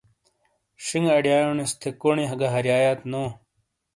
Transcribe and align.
ݜینگے 0.83 1.11
اڑیایونیس 1.17 1.71
تھے، 1.81 1.89
کونڈی 2.01 2.25
گہ 2.39 2.47
ہاریایات 2.53 2.99
نو۔ 3.11 3.23